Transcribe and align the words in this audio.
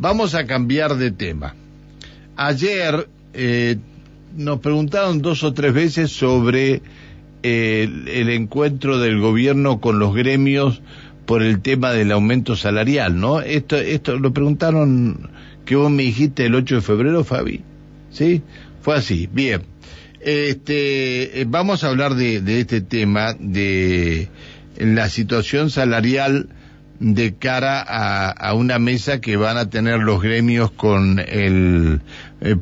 vamos 0.00 0.34
a 0.34 0.46
cambiar 0.46 0.96
de 0.96 1.12
tema. 1.12 1.54
Ayer 2.36 3.08
eh, 3.34 3.76
nos 4.34 4.60
preguntaron 4.60 5.22
dos 5.22 5.44
o 5.44 5.52
tres 5.52 5.72
veces 5.72 6.10
sobre 6.10 6.82
eh, 7.42 7.88
el, 8.06 8.30
encuentro 8.30 8.98
del 8.98 9.20
gobierno 9.20 9.80
con 9.80 9.98
los 9.98 10.14
gremios 10.14 10.80
por 11.26 11.42
el 11.42 11.60
tema 11.60 11.92
del 11.92 12.12
aumento 12.12 12.56
salarial, 12.56 13.20
¿no? 13.20 13.40
Esto, 13.40 13.76
esto 13.76 14.18
lo 14.18 14.32
preguntaron 14.32 15.30
que 15.64 15.76
vos 15.76 15.90
me 15.90 16.02
dijiste 16.02 16.46
el 16.46 16.54
8 16.54 16.76
de 16.76 16.80
febrero, 16.80 17.22
Fabi. 17.22 17.60
¿Sí? 18.10 18.42
Fue 18.80 18.96
así. 18.96 19.28
Bien. 19.30 19.62
Este, 20.20 21.40
eh, 21.40 21.44
vamos 21.46 21.84
a 21.84 21.88
hablar 21.88 22.14
de, 22.14 22.40
de 22.40 22.60
este 22.60 22.80
tema, 22.80 23.34
de 23.38 24.28
la 24.78 25.08
situación 25.08 25.70
salarial 25.70 26.48
de 27.00 27.34
cara 27.34 27.80
a, 27.80 28.54
una 28.54 28.78
mesa 28.78 29.22
que 29.22 29.36
van 29.36 29.56
a 29.56 29.70
tener 29.70 29.98
los 30.00 30.22
gremios 30.22 30.70
con 30.70 31.18
el, 31.18 32.02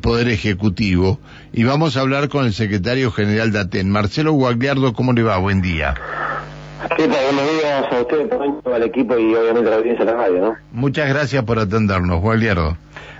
Poder 0.01 0.29
Ejecutivo. 0.29 1.19
Y 1.53 1.65
vamos 1.65 1.97
a 1.97 2.01
hablar 2.01 2.29
con 2.29 2.45
el 2.45 2.53
secretario 2.53 3.11
general 3.11 3.51
de 3.51 3.59
ATEN, 3.59 3.91
Marcelo 3.91 4.31
Guagliardo. 4.31 4.93
¿Cómo 4.93 5.13
le 5.13 5.23
va? 5.23 5.37
Buen 5.37 5.61
día. 5.61 5.93
¿Qué 6.95 7.07
tal? 7.07 7.35
Buenos 7.35 7.51
días 7.51 7.85
a 7.91 8.01
usted, 8.01 8.73
al 8.73 8.83
equipo 8.83 9.17
y 9.17 9.35
obviamente 9.35 9.67
a 9.67 9.71
la 9.71 9.77
audiencia 9.77 10.05
de 10.05 10.11
la 10.11 10.17
radio, 10.17 10.39
¿no? 10.39 10.55
Muchas 10.71 11.09
gracias 11.09 11.43
por 11.43 11.59
atendernos, 11.59 12.21
Guagliardo. 12.21 12.77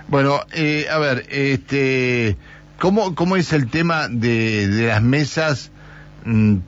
Bueno, 0.08 0.40
eh, 0.54 0.86
a 0.90 0.98
ver, 0.98 1.26
este, 1.28 2.36
¿cómo, 2.78 3.14
¿cómo 3.14 3.36
es 3.36 3.52
el 3.52 3.70
tema 3.70 4.08
de, 4.08 4.66
de 4.66 4.86
las 4.88 5.02
mesas 5.02 5.70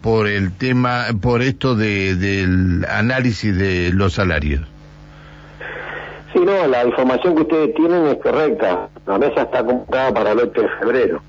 por 0.00 0.28
el 0.28 0.56
tema, 0.56 1.06
por 1.20 1.42
esto 1.42 1.74
de, 1.74 2.14
del 2.16 2.84
análisis 2.88 3.56
de 3.56 3.90
los 3.92 4.14
salarios. 4.14 4.60
Sí, 6.32 6.40
no, 6.40 6.66
la 6.66 6.84
información 6.84 7.34
que 7.34 7.42
ustedes 7.42 7.74
tienen 7.74 8.06
es 8.06 8.16
correcta. 8.16 8.88
La 9.06 9.18
mesa 9.18 9.42
está 9.42 9.64
convocada 9.64 10.14
para 10.14 10.32
el 10.32 10.38
8 10.40 10.62
de 10.62 10.68
febrero. 10.80 11.22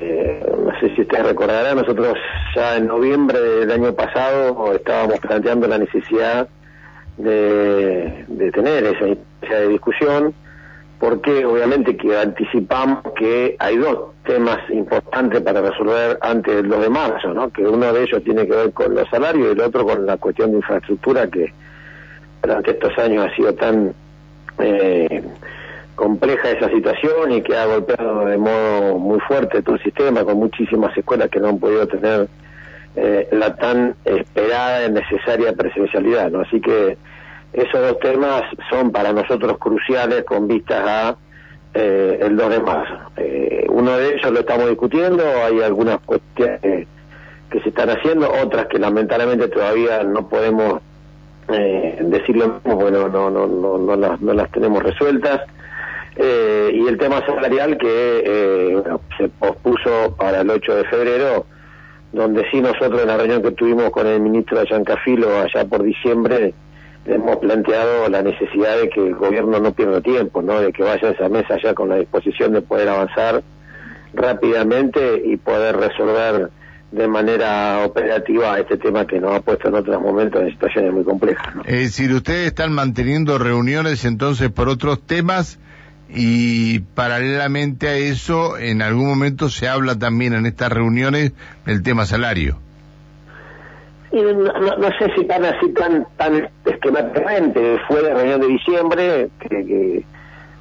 Eh, 0.00 0.52
no 0.64 0.78
sé 0.80 0.94
si 0.94 1.02
ustedes 1.02 1.26
recordarán, 1.26 1.76
nosotros 1.76 2.16
ya 2.54 2.76
en 2.76 2.86
noviembre 2.86 3.38
del 3.38 3.70
año 3.70 3.92
pasado 3.92 4.72
estábamos 4.74 5.18
planteando 5.20 5.66
la 5.66 5.78
necesidad 5.78 6.48
de, 7.16 8.24
de 8.28 8.50
tener 8.52 8.84
esa 9.42 9.60
discusión 9.68 10.34
porque 10.98 11.44
obviamente 11.44 11.96
que 11.96 12.16
anticipamos 12.16 13.04
que 13.16 13.56
hay 13.58 13.76
dos 13.76 14.14
temas 14.24 14.58
importantes 14.70 15.40
para 15.42 15.60
resolver 15.60 16.18
antes 16.20 16.56
del 16.56 16.68
2 16.68 16.80
de 16.80 16.88
marzo, 16.90 17.32
¿no? 17.32 17.50
que 17.50 17.62
uno 17.62 17.92
de 17.92 18.02
ellos 18.02 18.22
tiene 18.24 18.46
que 18.46 18.54
ver 18.54 18.72
con 18.72 18.94
los 18.94 19.08
salarios 19.08 19.48
y 19.48 19.50
el 19.52 19.60
otro 19.60 19.86
con 19.86 20.04
la 20.04 20.16
cuestión 20.16 20.50
de 20.50 20.56
infraestructura 20.58 21.28
que 21.28 21.52
durante 22.42 22.72
estos 22.72 22.98
años 22.98 23.26
ha 23.26 23.36
sido 23.36 23.54
tan 23.54 23.94
eh, 24.58 25.22
compleja 25.94 26.50
esa 26.50 26.68
situación 26.68 27.32
y 27.32 27.42
que 27.42 27.56
ha 27.56 27.66
golpeado 27.66 28.26
de 28.26 28.38
modo 28.38 28.98
muy 28.98 29.20
fuerte 29.20 29.62
todo 29.62 29.76
el 29.76 29.82
sistema, 29.82 30.24
con 30.24 30.36
muchísimas 30.36 30.96
escuelas 30.96 31.28
que 31.30 31.40
no 31.40 31.48
han 31.48 31.58
podido 31.58 31.86
tener 31.86 32.28
eh, 32.96 33.28
la 33.32 33.54
tan 33.54 33.94
esperada 34.04 34.86
y 34.86 34.90
necesaria 34.92 35.52
presencialidad. 35.52 36.30
¿no? 36.30 36.40
Así 36.40 36.60
que 36.60 36.96
esos 37.52 37.80
dos 37.80 37.98
temas 38.00 38.42
son 38.70 38.92
para 38.92 39.12
nosotros 39.12 39.58
cruciales 39.58 40.24
con 40.24 40.46
vistas 40.46 40.82
a 40.86 41.16
eh, 41.74 42.18
el 42.22 42.36
2 42.36 42.50
de 42.50 42.60
marzo. 42.60 42.94
Eh, 43.16 43.66
uno 43.68 43.96
de 43.96 44.14
ellos 44.14 44.30
lo 44.30 44.40
estamos 44.40 44.68
discutiendo, 44.68 45.22
hay 45.44 45.60
algunas 45.60 46.00
cuestiones 46.00 46.86
que 47.50 47.60
se 47.60 47.68
están 47.70 47.90
haciendo, 47.90 48.30
otras 48.42 48.66
que 48.66 48.78
lamentablemente 48.78 49.48
todavía 49.48 50.02
no 50.02 50.28
podemos 50.28 50.80
eh, 51.48 51.98
decirlo 52.02 52.60
bueno, 52.64 53.08
no, 53.08 53.30
no, 53.30 53.46
no, 53.46 53.78
no, 53.78 53.96
las, 53.96 54.20
no 54.20 54.34
las 54.34 54.50
tenemos 54.50 54.82
resueltas. 54.82 55.40
Eh, 56.16 56.70
y 56.74 56.86
el 56.88 56.98
tema 56.98 57.24
salarial 57.24 57.78
que 57.78 58.22
eh, 58.26 58.82
se 59.16 59.28
pospuso 59.28 60.16
para 60.18 60.40
el 60.40 60.50
8 60.50 60.74
de 60.74 60.84
febrero, 60.84 61.46
donde 62.12 62.44
sí 62.50 62.60
nosotros 62.60 63.02
en 63.02 63.08
la 63.08 63.16
reunión 63.16 63.42
que 63.42 63.52
tuvimos 63.52 63.90
con 63.90 64.06
el 64.06 64.20
ministro 64.20 64.58
de 64.58 64.66
Yancafilo 64.66 65.40
allá 65.40 65.64
por 65.64 65.82
diciembre, 65.82 66.54
hemos 67.06 67.36
planteado 67.36 68.08
la 68.08 68.22
necesidad 68.22 68.76
de 68.80 68.88
que 68.90 69.06
el 69.06 69.14
gobierno 69.14 69.58
no 69.60 69.72
pierda 69.72 70.00
tiempo, 70.00 70.42
¿no? 70.42 70.60
de 70.60 70.72
que 70.72 70.82
vaya 70.82 71.08
a 71.08 71.12
esa 71.12 71.28
mesa 71.28 71.56
ya 71.62 71.74
con 71.74 71.88
la 71.88 71.96
disposición 71.96 72.52
de 72.52 72.62
poder 72.62 72.88
avanzar 72.88 73.42
rápidamente 74.14 75.22
y 75.24 75.36
poder 75.36 75.76
resolver 75.76 76.50
de 76.90 77.06
manera 77.06 77.84
operativa 77.84 78.58
este 78.58 78.78
tema 78.78 79.06
que 79.06 79.20
nos 79.20 79.34
ha 79.36 79.40
puesto 79.40 79.68
en 79.68 79.74
otros 79.74 80.00
momentos 80.00 80.42
en 80.42 80.50
situaciones 80.50 80.92
muy 80.92 81.04
complejas. 81.04 81.54
¿no? 81.54 81.62
Es 81.62 81.80
decir, 81.80 82.12
ustedes 82.12 82.46
están 82.46 82.72
manteniendo 82.72 83.38
reuniones 83.38 84.04
entonces 84.04 84.50
por 84.50 84.68
otros 84.68 85.02
temas 85.02 85.58
y 86.08 86.80
paralelamente 86.80 87.88
a 87.88 87.96
eso, 87.96 88.56
en 88.56 88.80
algún 88.80 89.06
momento 89.06 89.50
se 89.50 89.68
habla 89.68 89.98
también 89.98 90.32
en 90.32 90.46
estas 90.46 90.72
reuniones 90.72 91.32
del 91.66 91.82
tema 91.82 92.06
salario 92.06 92.58
no, 94.12 94.88
sé 94.98 95.12
si 95.14 95.24
tan 95.24 95.44
así, 95.44 95.72
tan, 95.72 96.06
tan 96.16 96.48
esquemáticamente. 96.64 97.78
Fue 97.86 98.02
la 98.02 98.14
reunión 98.14 98.40
de 98.40 98.46
diciembre, 98.46 99.28
que, 99.40 100.04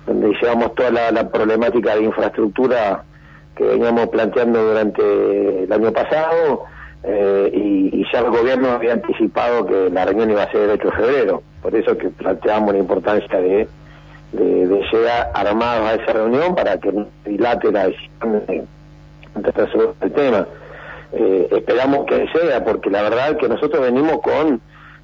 donde 0.05 0.33
llevamos 0.41 0.75
toda 0.75 1.11
la, 1.11 1.29
problemática 1.29 1.95
de 1.95 2.03
infraestructura 2.03 3.03
que 3.55 3.63
veníamos 3.63 4.07
planteando 4.09 4.67
durante 4.67 5.63
el 5.63 5.71
año 5.71 5.91
pasado, 5.91 6.65
eh, 7.03 7.51
y, 7.53 8.05
ya 8.11 8.19
el 8.19 8.29
gobierno 8.29 8.71
había 8.71 8.93
anticipado 8.93 9.65
que 9.65 9.89
la 9.89 10.05
reunión 10.05 10.31
iba 10.31 10.43
a 10.43 10.51
ser 10.51 10.61
el 10.61 10.71
8 10.71 10.89
de 10.89 10.95
febrero. 10.95 11.43
Por 11.61 11.75
eso 11.75 11.97
que 11.97 12.09
planteamos 12.09 12.73
la 12.73 12.79
importancia 12.79 13.39
de, 13.39 13.67
llegar 14.33 15.31
armados 15.33 15.89
a 15.89 15.95
esa 15.95 16.13
reunión 16.13 16.55
para 16.55 16.77
que 16.77 16.91
no 16.91 17.07
dilate 17.25 17.71
la 17.71 17.87
decisión 17.87 18.43
de, 18.47 18.63
de 19.35 19.93
el 20.01 20.11
tema 20.11 20.47
eh, 21.13 21.47
esperamos 21.51 22.05
que 22.05 22.27
sea, 22.33 22.63
porque 22.63 22.89
la 22.89 23.01
verdad 23.03 23.31
es 23.31 23.37
que 23.37 23.47
nosotros 23.47 23.81
venimos 23.81 24.19
con 24.21 24.61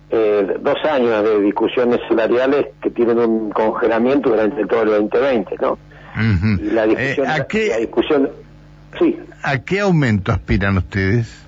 eh, 0.10 0.58
dos 0.60 0.78
años 0.86 1.24
de 1.24 1.42
discusiones 1.42 2.00
salariales 2.08 2.68
que 2.82 2.90
tienen 2.92 3.18
un 3.20 3.50
congelamiento 3.52 4.30
durante 4.30 4.66
todo 4.66 4.84
el 4.84 4.90
2020, 4.90 5.56
¿no? 5.62 5.78
Y 6.60 6.70
la 6.70 6.86
discusión, 6.86 7.26
eh, 7.26 7.30
¿a 7.30 7.46
qué, 7.46 7.78
discusión, 7.80 8.30
sí. 9.00 9.18
¿A 9.42 9.60
qué 9.60 9.80
aumento 9.80 10.32
aspiran 10.32 10.78
ustedes? 10.78 11.44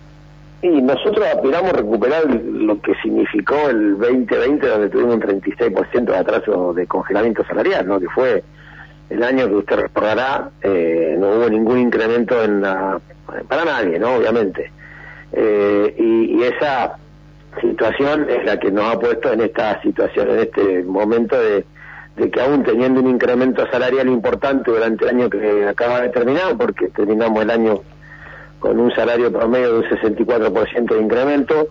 Y 0.64 0.82
nosotros 0.82 1.28
aspiramos 1.28 1.74
a 1.74 1.78
recuperar 1.78 2.26
lo 2.26 2.82
que 2.82 2.96
significó 3.04 3.70
el 3.70 4.00
2020, 4.00 4.68
donde 4.68 4.90
tuvimos 4.90 5.16
un 5.16 5.22
36% 5.22 6.06
de 6.06 6.18
atraso 6.18 6.74
de 6.74 6.88
congelamiento 6.88 7.46
salarial, 7.46 7.88
¿no? 7.88 8.00
Que 8.00 8.08
fue 8.10 8.44
el 9.10 9.24
año 9.24 9.48
que 9.48 9.56
usted 9.56 9.76
recordará, 9.78 10.50
eh, 10.62 11.16
no 11.18 11.30
hubo 11.30 11.50
ningún 11.50 11.80
incremento 11.80 12.44
en 12.44 12.62
la, 12.62 13.00
para 13.48 13.66
nadie, 13.66 14.00
¿no? 14.00 14.16
Obviamente. 14.16 14.72
Eh, 15.32 15.96
y, 15.98 16.44
esa 16.44 16.98
situación 17.60 18.28
es 18.30 18.46
la 18.46 18.60
que 18.60 18.72
nos 18.72 18.94
ha 18.94 19.00
puesto 19.00 19.34
en 19.34 19.42
esta 19.42 19.82
situación, 19.82 20.30
en 20.30 20.40
este 20.40 20.84
momento 20.84 21.36
de, 21.40 21.66
que 22.32 22.42
aún 22.42 22.64
teniendo 22.64 23.02
un 23.02 23.10
incremento 23.10 23.66
salarial 23.72 24.08
importante 24.08 24.72
durante 24.72 25.06
el 25.06 25.10
año 25.12 25.30
que 25.30 25.66
acaba 25.68 26.02
de 26.02 26.10
terminar, 26.10 26.56
porque 26.58 26.88
terminamos 26.90 27.42
el 27.42 27.50
año 27.50 27.82
con 28.60 28.80
un 28.80 28.92
salario 28.94 29.32
promedio 29.32 29.74
de 29.74 29.80
un 29.80 29.86
64% 29.86 30.96
de 30.96 31.02
incremento, 31.02 31.68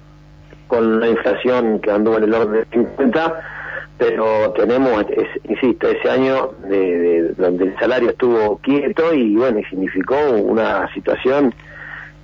con 0.66 0.96
una 0.96 1.08
inflación 1.08 1.78
que 1.80 1.90
anduvo 1.90 2.18
en 2.18 2.24
el 2.24 2.34
orden 2.34 2.52
de 2.52 2.66
50, 2.72 3.53
pero 3.98 4.52
tenemos, 4.52 5.04
insisto, 5.48 5.88
ese 5.88 6.10
año 6.10 6.50
de, 6.68 7.34
donde 7.36 7.66
el 7.66 7.78
salario 7.78 8.10
estuvo 8.10 8.58
quieto 8.58 9.14
y 9.14 9.36
bueno, 9.36 9.60
significó 9.70 10.16
una 10.30 10.92
situación 10.92 11.54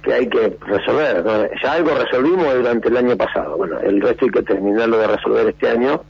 que 0.03 0.13
hay 0.13 0.29
que 0.29 0.57
resolver. 0.67 1.25
Ya 1.63 1.73
algo 1.73 1.95
resolvimos 1.95 2.55
durante 2.55 2.89
el 2.89 2.97
año 2.97 3.17
pasado, 3.17 3.57
bueno, 3.57 3.79
el 3.81 4.01
resto 4.01 4.25
hay 4.25 4.31
que 4.31 4.43
terminarlo 4.43 4.99
de 4.99 5.07
resolver 5.07 5.49
este 5.49 5.69
año 5.69 6.03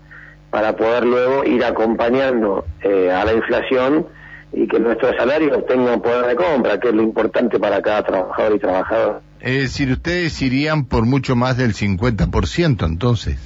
para 0.51 0.75
poder 0.75 1.05
luego 1.05 1.45
ir 1.45 1.65
acompañando 1.65 2.65
eh, 2.83 3.11
a 3.11 3.25
la 3.25 3.35
inflación 3.35 4.07
y 4.53 4.67
que 4.67 4.81
nuestros 4.81 5.15
salarios 5.17 5.65
tengan 5.67 6.01
poder 6.01 6.27
de 6.27 6.37
compra, 6.37 6.81
que 6.81 6.89
es 6.89 6.95
lo 6.95 7.03
importante 7.03 7.59
para 7.61 7.81
cada 7.83 8.03
trabajador 8.03 8.57
y 8.57 8.59
trabajadora. 8.59 9.21
Es 9.41 9.63
decir, 9.63 9.93
ustedes 9.93 10.43
irían 10.43 10.87
por 10.87 11.07
mucho 11.07 11.37
más 11.37 11.57
del 11.57 11.75
50% 11.75 12.85
entonces. 12.87 13.39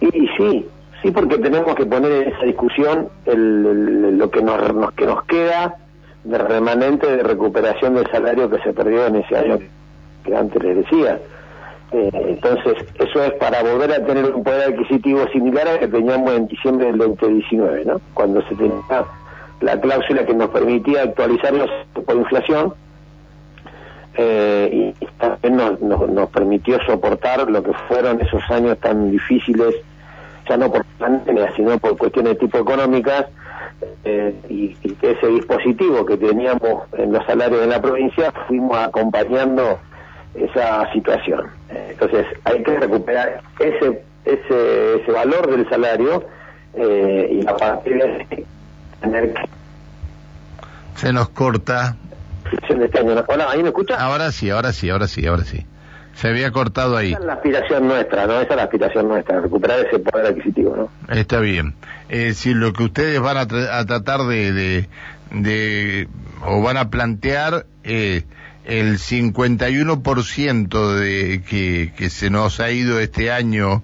Y 0.00 0.28
sí, 0.36 0.66
sí, 1.02 1.10
porque 1.10 1.38
tenemos 1.38 1.74
que 1.74 1.86
poner 1.86 2.12
en 2.12 2.32
esa 2.32 2.44
discusión 2.44 3.08
el, 3.26 4.18
lo 4.18 4.30
que 4.30 4.42
nos, 4.42 4.92
que 4.92 5.06
nos 5.06 5.24
queda 5.24 5.76
de 6.24 6.38
remanente 6.38 7.06
de 7.16 7.22
recuperación 7.22 7.94
del 7.94 8.06
salario 8.10 8.50
que 8.50 8.58
se 8.58 8.72
perdió 8.72 9.06
en 9.06 9.16
ese 9.16 9.36
año 9.36 9.58
que 10.24 10.36
antes 10.36 10.62
les 10.62 10.76
decía. 10.76 11.18
Eh, 11.90 12.10
entonces, 12.12 12.74
eso 12.98 13.24
es 13.24 13.32
para 13.34 13.62
volver 13.62 13.92
a 13.92 14.04
tener 14.04 14.26
un 14.26 14.44
poder 14.44 14.74
adquisitivo 14.74 15.26
similar 15.32 15.66
al 15.68 15.78
que 15.78 15.88
teníamos 15.88 16.34
en 16.34 16.46
diciembre 16.46 16.86
del 16.88 16.98
2019, 16.98 17.84
¿no? 17.86 18.00
Cuando 18.12 18.42
se 18.42 18.54
tenía 18.54 19.04
la 19.60 19.80
cláusula 19.80 20.26
que 20.26 20.34
nos 20.34 20.50
permitía 20.50 21.02
actualizarlos 21.02 21.70
por 22.04 22.16
inflación 22.16 22.74
eh, 24.18 24.94
y 25.00 25.06
también 25.18 25.56
nos, 25.56 25.80
nos, 25.80 26.28
permitió 26.30 26.78
soportar 26.84 27.50
lo 27.50 27.62
que 27.62 27.72
fueron 27.88 28.20
esos 28.20 28.42
años 28.50 28.76
tan 28.78 29.10
difíciles 29.10 29.76
ya 30.48 30.56
no 30.56 30.70
por 30.70 30.84
pandemia, 30.98 31.52
sino 31.56 31.78
por 31.78 31.96
cuestiones 31.96 32.34
de 32.34 32.38
tipo 32.40 32.58
económicas, 32.58 33.26
eh, 34.04 34.34
y, 34.48 34.68
que 34.74 35.12
ese 35.12 35.26
dispositivo 35.28 36.04
que 36.04 36.16
teníamos 36.16 36.84
en 36.96 37.12
los 37.12 37.24
salarios 37.26 37.60
de 37.60 37.66
la 37.68 37.80
provincia 37.80 38.32
fuimos 38.46 38.76
acompañando 38.76 39.78
esa 40.34 40.90
situación. 40.92 41.46
entonces 41.70 42.26
hay 42.44 42.62
que 42.62 42.78
recuperar 42.78 43.40
ese 43.58 44.02
ese, 44.28 44.96
ese 44.96 45.12
valor 45.12 45.50
del 45.50 45.68
salario 45.68 46.24
eh, 46.74 47.40
y 47.40 47.46
a 47.46 47.56
partir 47.56 47.94
de 47.94 48.46
tener 49.00 49.32
que... 49.32 49.48
Se 50.96 51.12
nos 51.12 51.28
corta. 51.30 51.96
Este 52.52 53.00
Hola, 53.28 53.50
¿ahí 53.50 53.62
me 53.62 53.68
escucha? 53.68 53.96
Ahora 53.96 54.32
sí, 54.32 54.50
ahora 54.50 54.72
sí, 54.72 54.90
ahora 54.90 55.06
sí, 55.08 55.26
ahora 55.26 55.44
sí. 55.44 55.66
Se 56.14 56.28
había 56.28 56.50
cortado 56.50 56.96
ahí. 56.96 57.12
Esa 57.12 57.20
es 57.20 57.26
la 57.26 57.32
aspiración 57.34 57.86
nuestra, 57.86 58.26
¿no? 58.26 58.40
Esa 58.40 58.50
es 58.50 58.56
la 58.56 58.62
aspiración 58.64 59.08
nuestra, 59.08 59.40
recuperar 59.40 59.86
ese 59.86 60.00
poder 60.00 60.26
adquisitivo, 60.26 60.76
¿no? 60.76 60.90
Está 61.14 61.38
bien. 61.38 61.74
Eh, 62.08 62.34
si 62.34 62.54
lo 62.54 62.72
que 62.72 62.84
ustedes 62.84 63.20
van 63.20 63.36
a, 63.36 63.46
tratar 63.46 64.22
de, 64.22 64.88
de, 65.30 66.08
o 66.44 66.60
van 66.60 66.76
a 66.76 66.90
plantear, 66.90 67.66
eh, 67.84 68.24
el 68.64 68.98
51% 68.98 70.94
de 70.94 71.42
que, 71.42 71.92
que 71.96 72.10
se 72.10 72.30
nos 72.30 72.60
ha 72.60 72.70
ido 72.70 73.00
este 73.00 73.30
año 73.30 73.82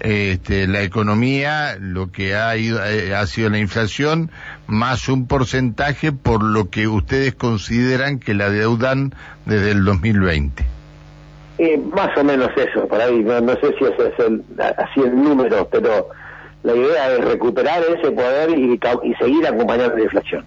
este, 0.00 0.66
la 0.66 0.82
economía, 0.82 1.76
lo 1.80 2.10
que 2.10 2.34
ha, 2.34 2.56
ido, 2.56 2.84
eh, 2.84 3.14
ha 3.14 3.26
sido 3.26 3.50
la 3.50 3.58
inflación, 3.58 4.30
más 4.66 5.08
un 5.08 5.26
porcentaje 5.26 6.12
por 6.12 6.42
lo 6.42 6.70
que 6.70 6.86
ustedes 6.88 7.34
consideran 7.34 8.18
que 8.18 8.34
la 8.34 8.50
deudan 8.50 9.14
desde 9.46 9.72
el 9.72 9.84
2020. 9.84 10.64
Eh, 11.58 11.78
más 11.78 12.16
o 12.18 12.24
menos 12.24 12.50
eso, 12.56 12.86
por 12.86 13.00
ahí, 13.00 13.22
no, 13.22 13.40
sé 13.54 13.74
si 13.78 13.84
ese 13.84 14.08
es 14.08 14.18
el, 14.18 14.42
así 14.58 15.00
el 15.00 15.14
número, 15.14 15.66
pero 15.70 16.08
la 16.62 16.74
idea 16.74 17.12
es 17.14 17.24
recuperar 17.24 17.82
ese 17.82 18.10
poder 18.10 18.50
y 18.50 19.14
seguir 19.14 19.46
acompañando 19.46 19.96
la 19.96 20.02
inflación. 20.02 20.44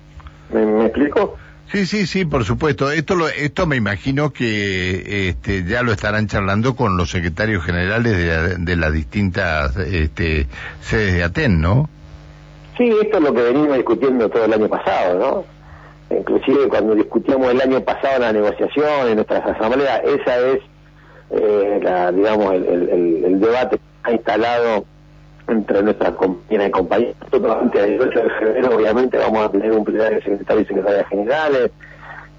¿Me, 0.52 0.86
explico? 0.86 1.36
Sí, 1.72 1.86
sí, 1.86 2.08
sí, 2.08 2.26
por 2.26 2.46
supuesto. 2.46 2.92
Esto, 2.92 3.16
lo, 3.16 3.28
esto 3.28 3.68
me 3.68 3.76
imagino 3.76 4.32
que 4.32 5.30
este, 5.30 5.64
ya 5.64 5.84
lo 5.84 5.92
estarán 5.92 6.28
charlando 6.28 6.76
con 6.76 6.98
los 6.98 7.12
secretarios 7.12 7.64
generales 7.64 8.18
de, 8.18 8.56
de 8.58 8.76
las 8.76 8.92
distintas 8.92 9.78
este, 9.78 10.48
sedes 10.82 11.14
de 11.14 11.24
Aten, 11.24 11.62
¿no? 11.62 11.88
Sí, 12.76 12.92
esto 13.02 13.18
es 13.18 13.24
lo 13.24 13.34
que 13.34 13.42
venimos 13.44 13.76
discutiendo 13.76 14.30
todo 14.30 14.46
el 14.46 14.54
año 14.54 14.68
pasado, 14.68 15.46
¿no? 16.10 16.18
Inclusive 16.18 16.68
cuando 16.70 16.96
discutíamos 16.96 17.52
el 17.52 17.62
año 17.62 17.82
pasado 17.82 18.20
la 18.20 18.34
negociación, 18.34 19.10
en 19.10 19.16
nuestras 19.16 19.46
asambleas, 19.46 20.02
esa 20.06 20.38
es, 20.40 20.60
eh, 21.30 21.80
la, 21.84 22.12
digamos, 22.12 22.54
el, 22.56 22.66
el, 22.66 23.26
el 23.26 23.40
debate 23.40 23.78
que 23.78 24.10
ha 24.10 24.12
instalado 24.14 24.86
entre 25.50 25.84
nuestras 25.84 26.12
compañeras 26.12 26.68
y 26.68 26.72
compañeros. 26.72 27.16
Antes 27.32 27.82
del 27.82 28.02
8 28.02 28.20
de 28.20 28.30
febrero 28.30 28.76
obviamente 28.76 29.18
vamos 29.18 29.46
a 29.46 29.52
tener 29.52 29.72
un 29.72 29.84
plenario 29.84 30.18
de 30.18 30.24
secretarios 30.24 30.66
y 30.66 30.68
secretarias 30.68 31.08
generales 31.08 31.72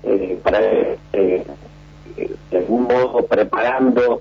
eh, 0.03 0.39
para 0.43 0.61
eh, 0.61 1.45
de 2.51 2.59
algún 2.59 2.85
modo 2.85 3.25
preparando 3.27 4.21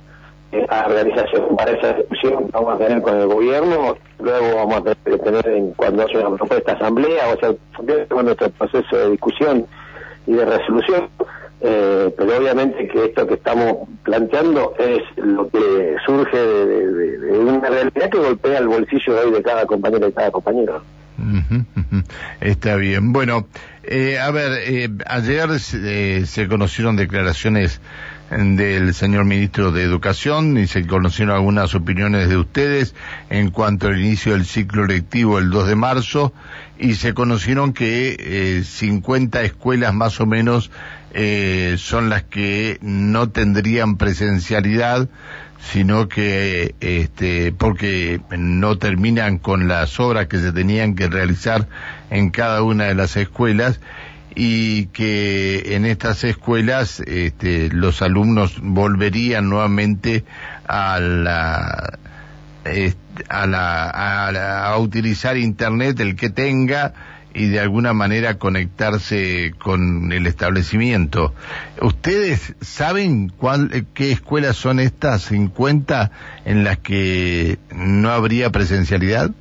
eh, 0.51 0.65
la 0.69 0.87
realización 0.87 1.55
para 1.55 1.71
esa 1.71 1.93
discusión 1.93 2.49
vamos 2.51 2.75
a 2.75 2.77
tener 2.77 3.01
con 3.01 3.17
el 3.17 3.27
gobierno, 3.27 3.95
luego 4.19 4.55
vamos 4.55 4.83
a 4.87 4.95
tener 4.95 5.47
en, 5.47 5.71
cuando 5.73 6.03
haya 6.03 6.27
una 6.27 6.37
propuesta 6.37 6.73
asamblea, 6.73 7.33
o 7.33 7.39
sea, 7.39 8.07
con 8.09 8.25
nuestro 8.25 8.49
proceso 8.49 8.97
de 8.97 9.11
discusión 9.11 9.65
y 10.25 10.33
de 10.33 10.45
resolución 10.45 11.09
eh, 11.61 12.13
pero 12.17 12.37
obviamente 12.37 12.87
que 12.87 13.05
esto 13.05 13.27
que 13.27 13.33
estamos 13.33 13.89
planteando 14.03 14.73
es 14.79 15.01
lo 15.17 15.49
que 15.49 15.95
surge 16.05 16.37
de, 16.37 17.37
una 17.39 17.69
realidad 17.69 18.09
que 18.09 18.17
golpea 18.17 18.59
el 18.59 18.67
bolsillo 18.67 19.13
de 19.13 19.19
hoy 19.21 19.31
de 19.31 19.43
cada 19.43 19.65
compañero 19.65 20.07
y 20.07 20.11
cada 20.13 20.31
compañero. 20.31 20.81
Está 22.39 22.75
bien. 22.77 23.11
Bueno, 23.11 23.47
eh, 23.83 24.19
a 24.19 24.31
ver, 24.31 24.51
eh, 24.65 24.89
ayer 25.05 25.49
eh, 25.73 26.23
se 26.25 26.47
conocieron 26.47 26.95
declaraciones 26.95 27.81
del 28.29 28.93
señor 28.93 29.25
ministro 29.25 29.71
de 29.71 29.81
Educación 29.81 30.57
y 30.57 30.67
se 30.67 30.85
conocieron 30.85 31.35
algunas 31.35 31.73
opiniones 31.73 32.29
de 32.29 32.37
ustedes 32.37 32.93
en 33.31 33.49
cuanto 33.49 33.87
al 33.87 33.99
inicio 33.99 34.33
del 34.33 34.45
ciclo 34.45 34.85
lectivo 34.85 35.39
el 35.39 35.49
2 35.49 35.67
de 35.67 35.75
marzo 35.75 36.31
y 36.77 36.93
se 36.93 37.13
conocieron 37.13 37.73
que 37.73 38.15
eh, 38.19 38.63
50 38.63 39.41
escuelas 39.41 39.95
más 39.95 40.21
o 40.21 40.27
menos 40.27 40.69
eh, 41.13 41.75
son 41.77 42.09
las 42.09 42.23
que 42.23 42.77
no 42.81 43.29
tendrían 43.29 43.97
presencialidad 43.97 45.09
sino 45.71 46.07
que 46.07 46.75
este 46.79 47.51
porque 47.51 48.21
no 48.37 48.77
terminan 48.77 49.39
con 49.39 49.67
las 49.67 49.99
obras 49.99 50.27
que 50.27 50.39
se 50.39 50.51
tenían 50.51 50.95
que 50.95 51.07
realizar 51.07 51.67
en 52.09 52.29
cada 52.29 52.63
una 52.63 52.85
de 52.85 52.95
las 52.95 53.17
escuelas 53.17 53.79
y 54.35 54.85
que 54.87 55.75
en 55.75 55.85
estas 55.85 56.23
escuelas 56.23 57.01
este, 57.01 57.69
los 57.69 58.01
alumnos 58.01 58.55
volverían 58.61 59.49
nuevamente 59.49 60.23
a 60.67 60.99
la, 60.99 61.97
a, 63.27 63.47
la, 63.47 64.65
a, 64.65 64.77
utilizar 64.77 65.35
internet 65.35 65.99
el 65.99 66.15
que 66.15 66.29
tenga 66.29 66.93
y 67.33 67.47
de 67.49 67.59
alguna 67.59 67.93
manera 67.93 68.37
conectarse 68.37 69.53
con 69.63 70.11
el 70.11 70.27
establecimiento. 70.27 71.33
¿Ustedes 71.81 72.55
saben 72.61 73.29
cuál, 73.29 73.85
qué 73.93 74.11
escuelas 74.11 74.55
son 74.55 74.79
estas 74.79 75.23
50 75.23 76.11
en 76.45 76.63
las 76.63 76.79
que 76.79 77.57
no 77.73 78.09
habría 78.09 78.49
presencialidad? 78.51 79.31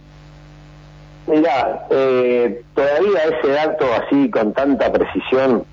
Mira, 1.27 1.87
eh, 1.91 2.63
todavía 2.75 3.25
ese 3.25 3.53
dato 3.53 3.87
así 3.95 4.31
con 4.31 4.53
tanta 4.55 4.91
precisión, 4.91 5.65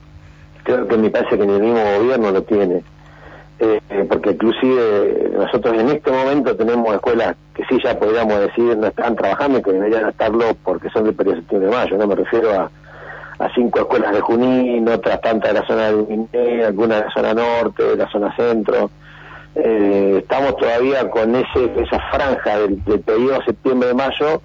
creo 0.64 0.88
que 0.88 0.98
me 0.98 1.10
parece 1.10 1.38
que 1.38 1.46
ni 1.46 1.54
el 1.54 1.62
mismo 1.62 1.98
gobierno 1.98 2.32
lo 2.32 2.44
tiene. 2.44 2.84
Eh, 3.58 3.80
porque 4.10 4.32
inclusive 4.32 5.32
nosotros 5.34 5.78
en 5.78 5.88
este 5.88 6.12
momento 6.12 6.58
tenemos 6.58 6.94
escuelas 6.94 7.38
que 7.54 7.64
sí 7.66 7.80
ya 7.82 7.98
podríamos 7.98 8.38
decir 8.38 8.78
no 8.78 8.88
están 8.88 9.16
trabajando 9.16 9.60
y 9.60 9.64
que 9.64 9.72
deberían 9.72 10.10
estarlo 10.10 10.58
porque 10.62 10.90
son 10.90 11.06
del 11.06 11.16
periodo 11.16 11.36
de 11.36 11.42
septiembre 11.42 11.70
de 11.70 11.76
mayo, 11.76 11.98
no 11.98 12.06
me 12.06 12.16
refiero 12.16 12.52
a, 12.52 12.70
a 13.40 13.54
cinco 13.54 13.80
escuelas 13.80 14.14
de 14.14 14.20
Junín, 14.20 14.90
otras 14.90 15.22
tantas 15.22 15.54
de 15.54 15.60
la 15.62 15.66
zona 15.66 15.92
de 15.92 16.04
Miné, 16.04 16.66
algunas 16.66 17.00
de 17.00 17.06
la 17.06 17.12
zona 17.12 17.34
norte, 17.34 17.84
de 17.84 17.96
la 17.96 18.10
zona 18.10 18.36
centro. 18.36 18.90
Eh, 19.56 20.18
estamos 20.18 20.58
todavía 20.58 21.10
con 21.10 21.34
ese 21.34 21.72
esa 21.82 22.00
franja 22.12 22.60
del, 22.60 22.84
del 22.84 23.00
periodo 23.00 23.42
septiembre 23.44 23.88
de 23.88 23.94
mayo 23.94 24.42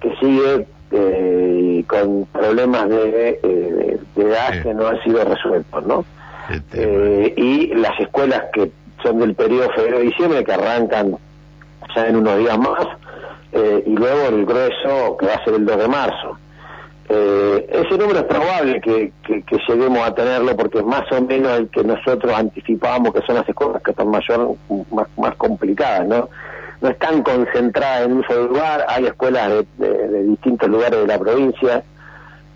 que 0.00 0.12
sigue 0.16 0.66
eh, 0.90 1.84
con 1.86 2.26
problemas 2.26 2.88
de, 2.88 3.38
eh, 3.44 3.98
de 4.16 4.22
edad 4.22 4.60
que 4.60 4.74
no 4.74 4.88
han 4.88 5.00
sido 5.04 5.24
resueltos, 5.24 5.86
¿no? 5.86 6.04
Eh, 6.72 7.34
y 7.36 7.74
las 7.74 7.98
escuelas 8.00 8.44
que 8.52 8.70
son 9.02 9.20
del 9.20 9.34
periodo 9.34 9.70
febrero-diciembre, 9.70 10.44
que 10.44 10.52
arrancan 10.52 11.16
ya 11.94 12.06
en 12.06 12.16
unos 12.16 12.38
días 12.38 12.58
más, 12.58 12.86
eh, 13.52 13.82
y 13.86 13.90
luego 13.90 14.28
el 14.28 14.44
grueso, 14.44 15.16
que 15.16 15.26
va 15.26 15.34
a 15.34 15.44
ser 15.44 15.54
el 15.54 15.64
2 15.64 15.78
de 15.78 15.88
marzo. 15.88 16.38
Eh, 17.08 17.66
ese 17.72 17.98
número 17.98 18.20
es 18.20 18.24
probable 18.26 18.80
que, 18.80 19.12
que, 19.26 19.58
lleguemos 19.68 19.98
a 19.98 20.14
tenerlo 20.14 20.56
porque 20.56 20.78
es 20.78 20.84
más 20.84 21.10
o 21.10 21.20
menos 21.20 21.58
el 21.58 21.68
que 21.68 21.82
nosotros 21.82 22.32
anticipábamos 22.32 23.12
que 23.12 23.22
son 23.22 23.34
las 23.34 23.48
escuelas 23.48 23.82
que 23.82 23.92
son 23.94 24.10
mayor, 24.10 24.54
más, 24.92 25.08
más 25.16 25.34
complicadas, 25.34 26.06
¿no? 26.06 26.28
no 26.80 26.88
están 26.88 27.22
concentradas 27.22 28.06
en 28.06 28.12
un 28.14 28.24
solo 28.24 28.46
lugar, 28.48 28.86
hay 28.88 29.06
escuelas 29.06 29.64
de, 29.76 30.22
distintos 30.24 30.68
lugares 30.68 31.00
de 31.00 31.06
la 31.06 31.18
provincia. 31.18 31.82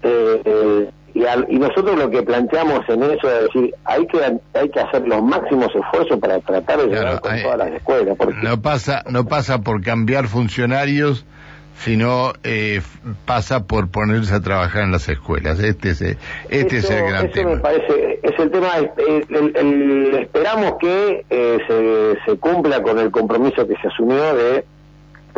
Eh, 0.02 0.90
eh, 1.14 1.44
y, 1.48 1.58
nosotros 1.58 1.96
lo 1.96 2.10
que 2.10 2.22
planteamos 2.22 2.80
en 2.88 3.02
eso 3.04 3.30
es 3.30 3.44
decir, 3.44 3.74
hay 3.84 4.06
que 4.06 4.18
hay 4.54 4.68
que 4.68 4.80
hacer 4.80 5.06
los 5.06 5.22
máximos 5.22 5.68
esfuerzos 5.74 6.18
para 6.18 6.40
tratar 6.40 6.78
de 6.78 6.86
llegar 6.86 7.20
con 7.20 7.42
todas 7.42 7.58
las 7.58 7.72
escuelas. 7.72 8.16
No 8.42 8.60
pasa 8.60 9.02
no 9.08 9.24
pasa 9.24 9.60
por 9.60 9.82
cambiar 9.82 10.26
funcionarios 10.26 11.24
sino 11.76 12.32
eh, 12.44 12.80
pasa 13.26 13.64
por 13.64 13.90
ponerse 13.90 14.34
a 14.34 14.40
trabajar 14.40 14.84
en 14.84 14.92
las 14.92 15.08
escuelas. 15.08 15.58
Este 15.58 15.90
es, 15.90 16.02
este 16.48 16.76
es 16.76 16.90
el 16.90 17.04
gran 17.04 17.30
tema. 17.30 17.56
Me 17.56 17.60
parece, 17.60 18.20
es 18.22 18.38
el 18.38 18.50
tema, 18.50 18.68
el, 18.76 20.14
esperamos 20.22 20.74
que 20.80 21.24
eh, 21.28 21.58
se, 21.66 22.16
se, 22.24 22.38
cumpla 22.38 22.82
con 22.82 22.98
el 22.98 23.10
compromiso 23.10 23.66
que 23.66 23.74
se 23.82 23.88
asumió 23.88 24.34
de, 24.34 24.64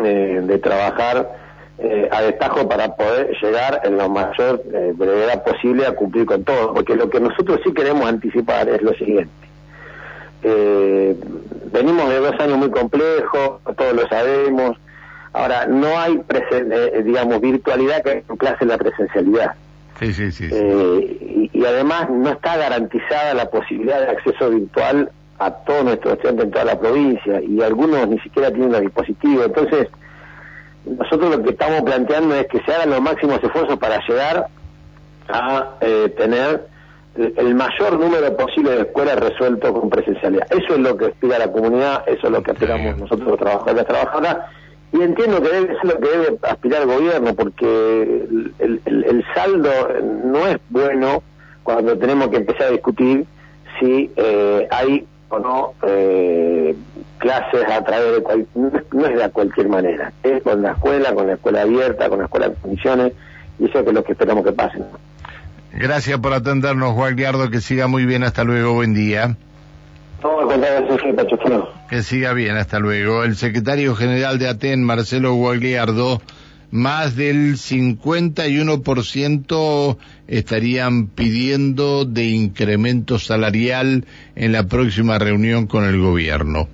eh, 0.05 0.41
de 0.43 0.59
trabajar 0.59 1.46
a 2.11 2.23
destajo 2.23 2.69
para 2.69 2.97
poder 2.97 3.37
llegar 3.43 3.83
en 3.85 3.99
la 3.99 4.09
mayor 4.09 4.63
brevedad 4.95 5.45
posible 5.45 5.87
a 5.87 5.95
cumplir 5.95 6.25
con 6.25 6.43
todo, 6.43 6.73
porque 6.73 6.97
lo 6.97 7.11
que 7.11 7.21
nosotros 7.21 7.61
sí 7.65 7.73
queremos 7.75 8.07
anticipar 8.07 8.69
es 8.69 8.81
lo 8.81 8.95
siguiente. 8.95 9.31
venimos 10.43 12.09
de 12.09 12.19
dos 12.19 12.41
años 12.41 12.59
muy 12.59 12.71
complejos, 12.71 13.61
todos 13.77 13.95
lo 13.95 14.09
sabemos, 14.09 14.79
Ahora, 15.37 15.67
no 15.67 15.99
hay, 15.99 16.19
eh, 16.51 17.03
digamos, 17.05 17.43
virtualidad 17.43 18.03
que 18.03 18.23
clase 18.39 18.65
la 18.65 18.79
presencialidad. 18.79 19.53
Sí, 19.99 20.15
sí, 20.15 20.33
sí. 20.33 20.49
Eh, 20.51 21.51
y, 21.53 21.65
además 21.67 22.09
no 22.09 22.31
está 22.31 22.57
garantizada 22.57 23.35
la 23.35 23.51
posibilidad 23.51 24.01
de 24.01 24.13
acceso 24.13 24.49
virtual 24.49 25.11
a 25.39 25.51
todos 25.51 25.85
nuestros 25.85 26.15
estudiantes 26.15 26.47
en 26.47 26.51
toda 26.53 26.65
la 26.65 26.81
provincia 26.81 27.43
y 27.43 27.61
algunos 27.61 28.09
ni 28.09 28.19
siquiera 28.21 28.51
tienen 28.51 28.73
los 28.73 28.81
dispositivos. 28.81 29.45
Entonces, 29.45 29.89
nosotros 30.87 31.37
lo 31.37 31.43
que 31.43 31.51
estamos 31.51 31.83
planteando 31.83 32.35
es 32.35 32.47
que 32.47 32.61
se 32.61 32.73
hagan 32.73 32.91
los 32.91 33.01
máximos 33.01 33.43
esfuerzos 33.43 33.79
para 33.79 33.99
llegar 34.07 34.47
a 35.29 35.75
eh, 35.81 36.15
tener 36.17 36.67
el 37.17 37.55
mayor 37.55 37.99
número 37.99 38.37
posible 38.37 38.73
de 38.73 38.81
escuelas 38.83 39.19
resuelto 39.19 39.73
con 39.73 39.89
presencialidad. 39.89 40.47
Eso 40.51 40.75
es 40.75 40.79
lo 40.79 40.97
que 40.97 41.07
aspira 41.07 41.39
la 41.39 41.51
comunidad, 41.51 42.05
eso 42.07 42.27
es 42.27 42.33
lo 42.33 42.43
que 42.43 42.51
aspiramos 42.53 42.99
nosotros 42.99 43.29
los 43.29 43.39
trabajadores 43.39 43.87
trabajadoras, 43.87 44.39
y 44.93 45.03
entiendo 45.03 45.43
que 45.43 45.49
debe 45.49 45.75
ser 45.75 45.85
lo 45.85 45.99
que 45.99 46.09
debe 46.09 46.39
aspirar 46.43 46.83
el 46.83 46.89
gobierno, 46.89 47.35
porque 47.35 48.27
el, 48.59 48.83
el, 48.85 49.25
saldo 49.35 49.71
no 50.25 50.47
es 50.47 50.59
bueno 50.71 51.23
cuando 51.63 51.99
tenemos 51.99 52.29
que 52.29 52.37
empezar 52.37 52.69
a 52.69 52.71
discutir 52.71 53.27
si 53.81 54.11
eh, 54.17 54.69
hay 54.71 55.07
no 55.31 55.75
eh, 55.87 56.75
clases 57.19 57.65
a 57.69 57.83
través 57.85 58.17
de 58.17 58.23
cual, 58.23 58.47
no, 58.55 59.07
es 59.07 59.19
de 59.19 59.31
cualquier 59.31 59.69
manera, 59.69 60.13
es 60.23 60.43
con 60.43 60.63
la 60.63 60.73
escuela, 60.73 61.15
con 61.15 61.27
la 61.27 61.35
escuela 61.35 61.63
abierta, 61.63 62.09
con 62.09 62.19
la 62.19 62.25
escuela 62.25 62.47
en 62.47 62.55
condiciones, 62.55 63.13
y 63.59 63.67
eso 63.67 63.81
es 63.81 63.93
lo 63.93 64.05
que 64.05 64.13
esperamos 64.13 64.45
que 64.45 64.53
pase. 64.53 64.79
Gracias 65.73 66.19
por 66.19 66.33
atendernos, 66.33 66.95
Guagliardo, 66.95 67.51
que 67.51 67.61
siga 67.61 67.87
muy 67.87 68.07
bien, 68.07 68.23
hasta 68.23 68.45
luego, 68.45 68.75
buen 68.75 68.95
día. 68.95 69.37
Que 71.91 72.03
siga 72.03 72.33
bien, 72.33 72.57
hasta 72.57 72.79
luego. 72.79 73.25
El 73.25 73.37
secretario 73.37 73.95
general 73.95 74.39
de 74.39 74.49
ATEN, 74.49 74.83
Marcelo 74.83 75.35
Guagliardo, 75.35 76.21
más 76.71 77.17
del 77.17 77.57
51% 77.57 79.97
estarían 80.29 81.07
pidiendo 81.07 82.05
de 82.05 82.27
incremento 82.27 83.19
salarial 83.19 84.05
en 84.35 84.53
la 84.53 84.67
próxima 84.67 85.19
reunión 85.19 85.67
con 85.67 85.85
el 85.85 85.99
gobierno. 86.01 86.69